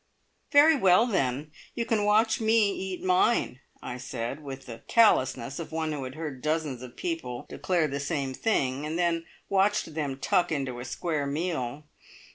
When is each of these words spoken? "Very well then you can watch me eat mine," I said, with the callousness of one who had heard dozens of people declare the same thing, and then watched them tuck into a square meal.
"Very 0.51 0.75
well 0.75 1.05
then 1.05 1.51
you 1.75 1.85
can 1.85 2.03
watch 2.05 2.41
me 2.41 2.71
eat 2.71 3.03
mine," 3.03 3.59
I 3.83 3.97
said, 3.99 4.41
with 4.43 4.65
the 4.65 4.81
callousness 4.87 5.59
of 5.59 5.71
one 5.71 5.91
who 5.91 6.05
had 6.05 6.15
heard 6.15 6.41
dozens 6.41 6.81
of 6.81 6.95
people 6.97 7.45
declare 7.47 7.87
the 7.87 7.99
same 7.99 8.33
thing, 8.33 8.83
and 8.83 8.97
then 8.97 9.27
watched 9.47 9.93
them 9.93 10.17
tuck 10.17 10.51
into 10.51 10.79
a 10.79 10.85
square 10.85 11.27
meal. 11.27 11.83